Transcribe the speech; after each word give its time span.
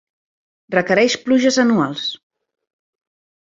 Requereix 0.75 1.17
pluges 1.27 1.61
anuals. 1.65 2.09